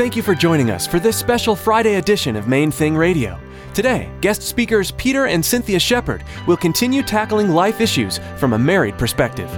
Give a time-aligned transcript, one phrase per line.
[0.00, 3.38] Thank you for joining us for this special Friday edition of Main Thing Radio.
[3.74, 8.96] Today, guest speakers Peter and Cynthia Shepard will continue tackling life issues from a married
[8.96, 9.50] perspective.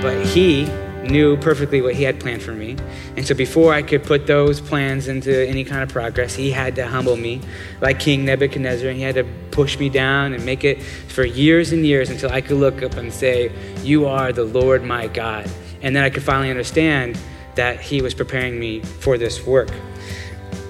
[0.00, 0.64] But he
[1.02, 2.76] knew perfectly what he had planned for me.
[3.16, 6.76] And so before I could put those plans into any kind of progress, he had
[6.76, 7.40] to humble me
[7.80, 8.88] like King Nebuchadnezzar.
[8.88, 12.30] And he had to push me down and make it for years and years until
[12.30, 13.52] I could look up and say,
[13.82, 15.50] You are the Lord my God.
[15.82, 17.18] And then I could finally understand
[17.54, 19.70] that he was preparing me for this work.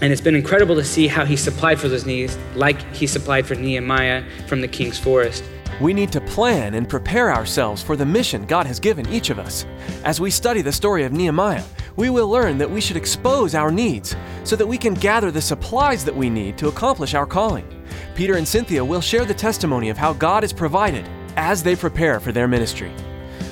[0.00, 3.46] And it's been incredible to see how he supplied for those needs, like he supplied
[3.46, 5.44] for Nehemiah from the king's forest.
[5.80, 9.38] We need to plan and prepare ourselves for the mission God has given each of
[9.38, 9.64] us.
[10.04, 11.64] As we study the story of Nehemiah,
[11.96, 14.14] we will learn that we should expose our needs
[14.44, 17.66] so that we can gather the supplies that we need to accomplish our calling.
[18.14, 22.20] Peter and Cynthia will share the testimony of how God has provided as they prepare
[22.20, 22.92] for their ministry.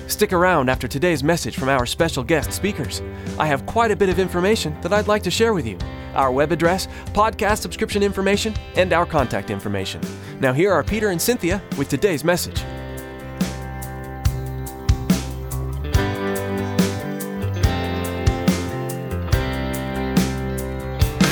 [0.06, 3.00] Stick around after today's message from our special guest speakers.
[3.38, 5.78] I have quite a bit of information that I'd like to share with you
[6.18, 10.02] our web address, podcast subscription information, and our contact information.
[10.40, 12.58] Now, here are Peter and Cynthia with today's message.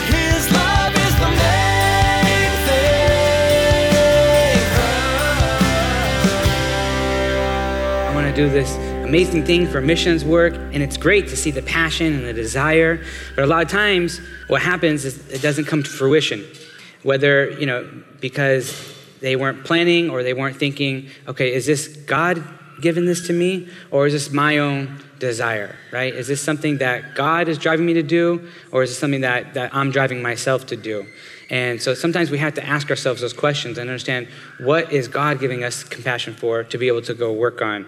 [0.06, 3.11] His love is the main thing.
[8.06, 11.53] I want to do this amazing thing for missions work, and it's great to see
[11.53, 13.05] the passion and the desire.
[13.37, 16.44] But a lot of times, what happens is it doesn't come to fruition.
[17.05, 17.89] Whether, you know,
[18.21, 22.43] because they weren't planning or they weren't thinking, okay, is this God
[22.81, 26.12] given this to me, or is this my own desire, right?
[26.12, 29.55] Is this something that God is driving me to do, or is it something that,
[29.55, 31.06] that I'm driving myself to do?
[31.49, 34.27] And so sometimes we have to ask ourselves those questions and understand
[34.59, 37.87] what is God giving us compassion for to be able to go work on.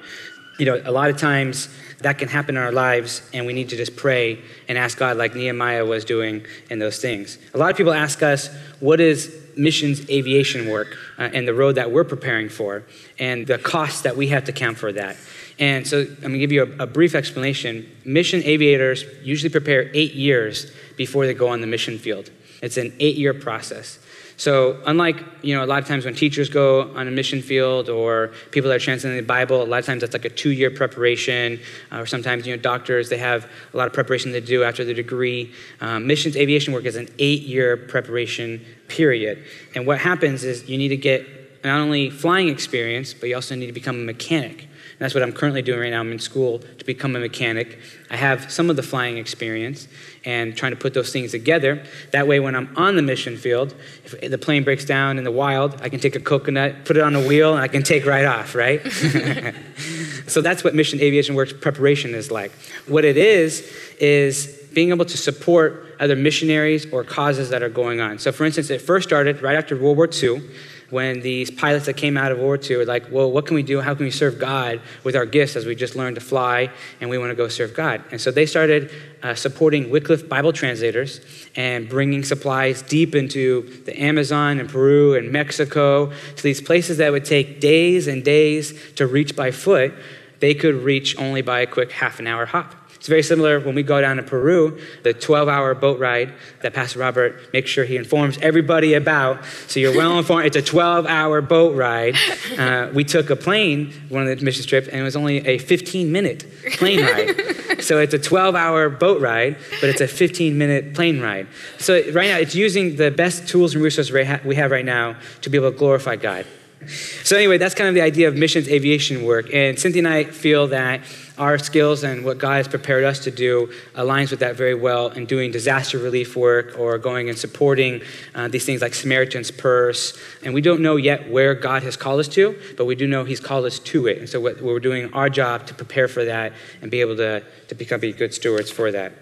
[0.58, 1.68] You know, a lot of times
[2.00, 5.16] that can happen in our lives, and we need to just pray and ask God,
[5.16, 7.38] like Nehemiah was doing in those things.
[7.54, 8.48] A lot of people ask us,
[8.80, 12.84] what is missions aviation work uh, and the road that we're preparing for,
[13.18, 15.16] and the costs that we have to count for that?
[15.58, 17.90] And so I'm to give you a, a brief explanation.
[18.04, 22.30] Mission aviators usually prepare eight years before they go on the mission field.
[22.62, 23.98] It's an eight year process.
[24.38, 27.88] So unlike, you know, a lot of times when teachers go on a mission field
[27.88, 30.70] or people that are translating the Bible, a lot of times that's like a two-year
[30.70, 31.58] preparation.
[31.90, 34.84] Uh, or sometimes, you know, doctors, they have a lot of preparation to do after
[34.84, 35.52] the degree.
[35.80, 39.44] Um, missions aviation work is an eight-year preparation period.
[39.74, 41.26] And what happens is you need to get
[41.64, 44.62] not only flying experience, but you also need to become a mechanic.
[44.62, 46.00] And that's what I'm currently doing right now.
[46.00, 47.78] I'm in school to become a mechanic.
[48.10, 49.86] I have some of the flying experience
[50.24, 51.84] and trying to put those things together.
[52.10, 55.30] That way, when I'm on the mission field, if the plane breaks down in the
[55.30, 58.06] wild, I can take a coconut, put it on a wheel, and I can take
[58.06, 58.80] right off, right?
[60.26, 62.50] so that's what mission aviation works preparation is like.
[62.86, 68.00] What it is, is being able to support other missionaries or causes that are going
[68.00, 68.18] on.
[68.18, 70.42] So, for instance, it first started right after World War II
[70.90, 73.54] when these pilots that came out of World War II were like, well, what can
[73.54, 73.80] we do?
[73.80, 77.10] How can we serve God with our gifts as we just learned to fly and
[77.10, 78.02] we want to go serve God?
[78.10, 78.90] And so they started
[79.22, 81.20] uh, supporting Wycliffe Bible translators
[81.56, 87.12] and bringing supplies deep into the Amazon and Peru and Mexico to these places that
[87.12, 89.92] would take days and days to reach by foot.
[90.40, 92.74] They could reach only by a quick half an hour hop.
[92.98, 96.74] It's very similar when we go down to Peru, the 12 hour boat ride that
[96.74, 99.44] Pastor Robert makes sure he informs everybody about.
[99.68, 100.46] So you're well informed.
[100.46, 102.16] It's a 12 hour boat ride.
[102.58, 105.58] Uh, we took a plane, one of the mission trips, and it was only a
[105.58, 107.80] 15 minute plane ride.
[107.82, 111.46] so it's a 12 hour boat ride, but it's a 15 minute plane ride.
[111.78, 115.16] So right now, it's using the best tools and resources we we have right now
[115.42, 116.46] to be able to glorify God.
[116.86, 119.52] So, anyway, that's kind of the idea of missions aviation work.
[119.52, 121.00] And Cynthia and I feel that
[121.36, 125.08] our skills and what God has prepared us to do aligns with that very well
[125.10, 128.02] in doing disaster relief work or going and supporting
[128.34, 130.18] uh, these things like Samaritan's Purse.
[130.44, 133.24] And we don't know yet where God has called us to, but we do know
[133.24, 134.18] He's called us to it.
[134.18, 137.42] And so, what, we're doing our job to prepare for that and be able to,
[137.68, 139.12] to become be good stewards for that.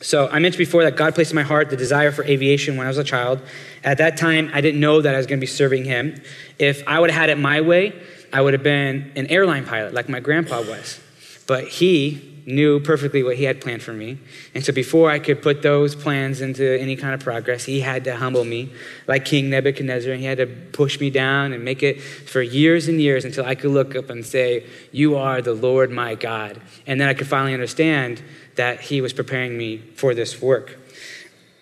[0.00, 2.86] So I mentioned before that God placed in my heart the desire for aviation when
[2.86, 3.40] I was a child.
[3.82, 6.20] At that time, I didn't know that I was going to be serving Him.
[6.58, 8.00] If I would have had it my way,
[8.32, 11.00] I would have been an airline pilot like my grandpa was.
[11.46, 14.18] But he knew perfectly what he had planned for me.
[14.54, 18.04] And so before I could put those plans into any kind of progress, he had
[18.04, 18.72] to humble me
[19.08, 20.12] like King Nebuchadnezzar.
[20.12, 23.44] And he had to push me down and make it for years and years until
[23.44, 26.60] I could look up and say, You are the Lord my God.
[26.86, 28.22] And then I could finally understand
[28.54, 30.78] that he was preparing me for this work.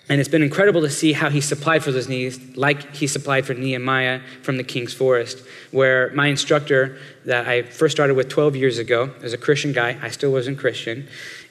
[0.08, 3.46] And it's been incredible to see how he supplied for those needs, like he supplied
[3.46, 8.54] for Nehemiah from the king's forest, where my instructor that I first started with 12
[8.54, 9.98] years ago was a Christian guy.
[10.02, 11.08] I still wasn't Christian.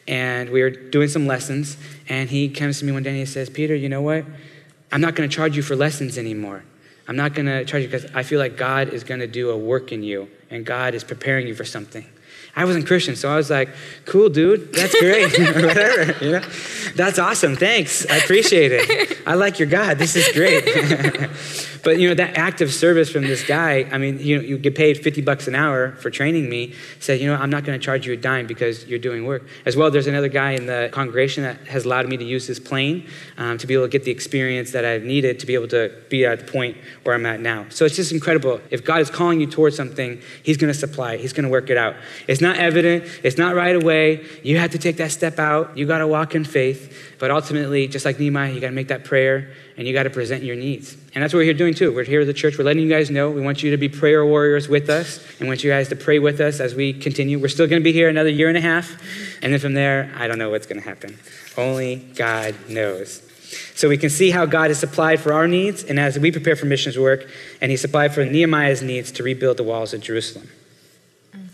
[0.07, 1.77] And we were doing some lessons.
[2.07, 4.25] And he comes to me one day and he says, Peter, you know what?
[4.91, 6.63] I'm not going to charge you for lessons anymore.
[7.07, 9.49] I'm not going to charge you because I feel like God is going to do
[9.49, 12.05] a work in you and God is preparing you for something.
[12.55, 13.69] I wasn't Christian, so I was like,
[14.05, 16.43] cool, dude, that's great, whatever, you know?
[16.95, 19.17] That's awesome, thanks, I appreciate it.
[19.25, 20.63] I like your God, this is great.
[21.83, 24.59] but, you know, that act of service from this guy, I mean, you know, you
[24.59, 27.79] get paid 50 bucks an hour for training me, said, you know, I'm not gonna
[27.79, 29.47] charge you a dime because you're doing work.
[29.65, 32.59] As well, there's another guy in the congregation that has allowed me to use his
[32.59, 33.07] plane
[33.37, 35.91] um, to be able to get the experience that I've needed to be able to
[36.09, 37.65] be at the point where I'm at now.
[37.69, 38.61] So it's just incredible.
[38.69, 41.77] If God is calling you towards something, he's gonna supply it, he's gonna work it
[41.77, 41.95] out.
[42.27, 44.23] It's not evident, it's not right away.
[44.43, 45.75] You have to take that step out.
[45.75, 47.15] You got to walk in faith.
[47.17, 50.11] But ultimately, just like Nehemiah, you got to make that prayer and you got to
[50.11, 50.95] present your needs.
[51.15, 51.91] And that's what we're here doing too.
[51.91, 52.57] We're here at the church.
[52.57, 53.31] We're letting you guys know.
[53.31, 56.19] We want you to be prayer warriors with us and want you guys to pray
[56.19, 57.39] with us as we continue.
[57.39, 58.91] We're still going to be here another year and a half.
[59.41, 61.17] And then from there, I don't know what's going to happen.
[61.57, 63.21] Only God knows.
[63.75, 66.55] So we can see how God has supplied for our needs, and as we prepare
[66.55, 67.27] for missions work,
[67.61, 70.49] and He supplied for Nehemiah's needs to rebuild the walls of Jerusalem.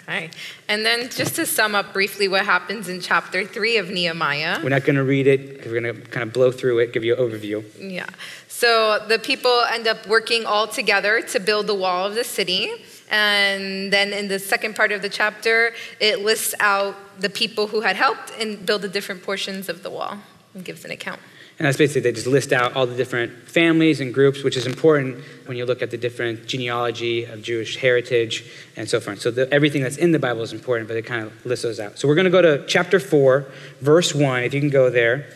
[0.10, 0.32] Okay.
[0.68, 4.60] And then just to sum up briefly what happens in chapter 3 of Nehemiah.
[4.64, 5.64] We're not going to read it.
[5.64, 7.64] We're going to kind of blow through it, give you an overview.
[7.80, 8.08] Yeah.
[8.48, 12.72] So the people end up working all together to build the wall of the city.
[13.12, 17.82] And then in the second part of the chapter, it lists out the people who
[17.82, 20.18] had helped and build the different portions of the wall
[20.56, 21.22] and gives an account.
[21.60, 24.66] And that's basically, they just list out all the different families and groups, which is
[24.66, 29.20] important when you look at the different genealogy of Jewish heritage and so forth.
[29.20, 31.82] So the, everything that's in the Bible is important, but it kind of lists those
[31.82, 32.00] out.
[32.00, 33.46] So we're going to go to chapter 4,
[33.82, 35.28] verse 1, if you can go there.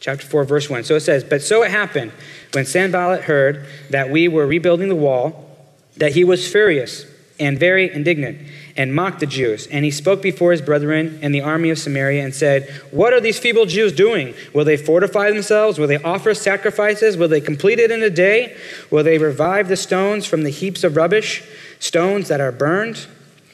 [0.00, 0.84] Chapter 4, verse 1.
[0.84, 2.12] So it says, But so it happened
[2.54, 5.68] when Sanballat heard that we were rebuilding the wall,
[5.98, 7.04] that he was furious
[7.38, 8.38] and very indignant
[8.78, 9.66] and mocked the Jews.
[9.66, 13.20] And he spoke before his brethren and the army of Samaria and said, What are
[13.20, 14.34] these feeble Jews doing?
[14.54, 15.78] Will they fortify themselves?
[15.78, 17.16] Will they offer sacrifices?
[17.16, 18.56] Will they complete it in a day?
[18.90, 21.42] Will they revive the stones from the heaps of rubbish,
[21.80, 23.08] stones that are burned?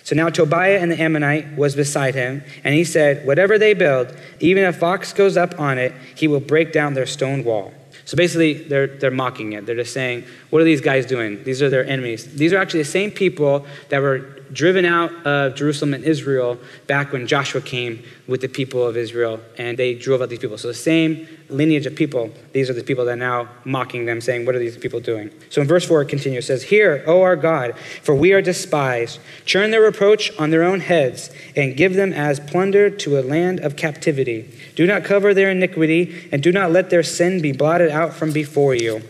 [0.04, 4.14] So now Tobiah and the Ammonite was beside him, and he said, Whatever they build,
[4.38, 7.72] even if fox goes up on it, he will break down their stone wall.
[8.04, 9.64] So basically, they're, they're mocking it.
[9.64, 11.42] They're just saying, What are these guys doing?
[11.44, 12.34] These are their enemies.
[12.34, 17.12] These are actually the same people that were driven out of Jerusalem and Israel back
[17.12, 20.56] when Joshua came with the people of Israel, and they drove out these people.
[20.56, 24.20] So the same lineage of people, these are the people that are now mocking them,
[24.20, 25.30] saying, What are these people doing?
[25.50, 28.40] So in verse 4, it continues, it says, Hear, O our God, for we are
[28.40, 29.18] despised.
[29.44, 33.60] Turn their reproach on their own heads, and give them as plunder to a land
[33.60, 34.50] of captivity.
[34.76, 38.32] Do not cover their iniquity, and do not let their sin be blotted out from
[38.32, 39.02] before you.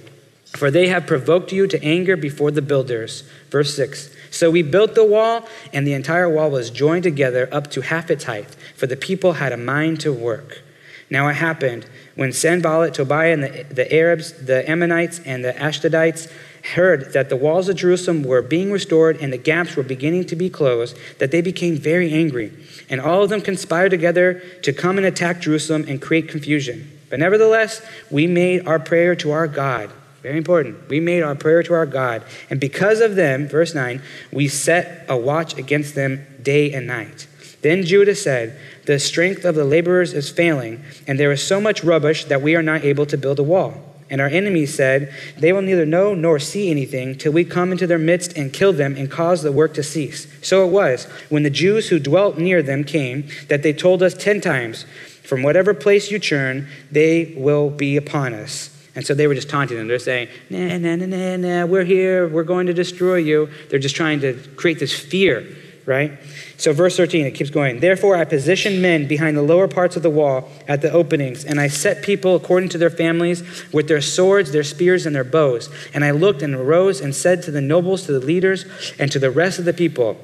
[0.56, 3.24] For they have provoked you to anger before the builders.
[3.50, 4.14] Verse 6.
[4.34, 8.10] So we built the wall, and the entire wall was joined together up to half
[8.10, 10.62] its height, for the people had a mind to work.
[11.08, 11.86] Now it happened
[12.16, 16.28] when Sanballat, Tobiah, and the, the Arabs, the Ammonites, and the Ashdodites
[16.74, 20.34] heard that the walls of Jerusalem were being restored and the gaps were beginning to
[20.34, 22.52] be closed, that they became very angry.
[22.90, 26.90] And all of them conspired together to come and attack Jerusalem and create confusion.
[27.08, 29.92] But nevertheless, we made our prayer to our God.
[30.24, 30.88] Very important.
[30.88, 32.24] We made our prayer to our God.
[32.48, 34.00] And because of them, verse 9,
[34.32, 37.26] we set a watch against them day and night.
[37.60, 41.84] Then Judah said, The strength of the laborers is failing, and there is so much
[41.84, 43.74] rubbish that we are not able to build a wall.
[44.08, 47.86] And our enemies said, They will neither know nor see anything till we come into
[47.86, 50.26] their midst and kill them and cause the work to cease.
[50.40, 54.14] So it was, when the Jews who dwelt near them came, that they told us
[54.14, 54.86] ten times,
[55.22, 58.73] From whatever place you churn, they will be upon us.
[58.94, 59.88] And so they were just taunting them.
[59.88, 63.48] They're saying, nah, nah, nah, nah, nah, we're here, we're going to destroy you.
[63.68, 65.44] They're just trying to create this fear,
[65.84, 66.12] right?
[66.56, 67.80] So, verse 13, it keeps going.
[67.80, 71.60] Therefore, I positioned men behind the lower parts of the wall at the openings, and
[71.60, 75.68] I set people according to their families with their swords, their spears, and their bows.
[75.92, 78.64] And I looked and arose and said to the nobles, to the leaders,
[78.98, 80.16] and to the rest of the people,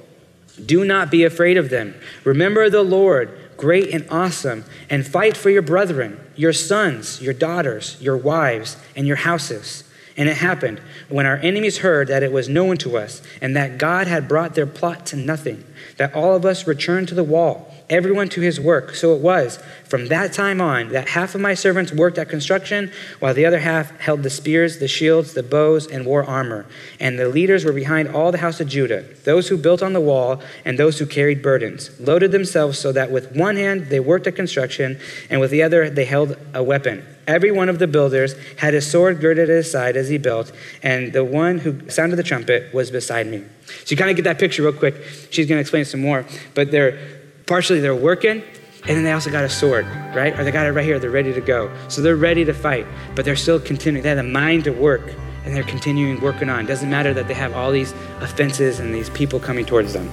[0.64, 1.94] Do not be afraid of them.
[2.24, 8.00] Remember the Lord, great and awesome, and fight for your brethren, your sons, your daughters,
[8.00, 9.84] your wives, and your houses.
[10.16, 13.76] And it happened when our enemies heard that it was known to us and that
[13.76, 15.62] God had brought their plot to nothing,
[15.98, 18.94] that all of us returned to the wall, everyone to his work.
[18.94, 22.92] So it was from that time on that half of my servants worked at construction,
[23.18, 26.64] while the other half held the spears, the shields, the bows, and wore armor.
[27.00, 30.00] And the leaders were behind all the house of Judah, those who built on the
[30.00, 34.26] wall and those who carried burdens, loaded themselves so that with one hand they worked
[34.26, 37.04] at construction, and with the other they held a weapon.
[37.26, 40.52] Every one of the builders had his sword girded at his side as he built,
[40.82, 43.44] and the one who sounded the trumpet was beside me.
[43.66, 44.96] So you kind of get that picture real quick.
[45.30, 47.19] She's going to explain some more, but they're
[47.50, 48.44] partially they're working,
[48.86, 50.38] and then they also got a sword, right?
[50.38, 51.00] Or they got it right here.
[51.00, 51.68] They're ready to go.
[51.88, 54.04] So they're ready to fight, but they're still continuing.
[54.04, 55.12] They have a mind to work,
[55.44, 56.64] and they're continuing working on.
[56.64, 57.90] It doesn't matter that they have all these
[58.20, 60.08] offenses and these people coming towards them.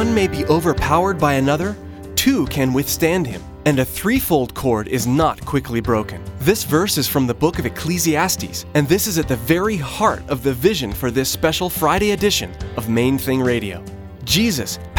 [0.00, 1.76] One may be overpowered by another,
[2.16, 6.24] two can withstand him, and a threefold cord is not quickly broken.
[6.38, 10.22] This verse is from the book of Ecclesiastes, and this is at the very heart
[10.30, 13.84] of the vision for this special Friday edition of Main Thing Radio.
[14.24, 14.78] Jesus,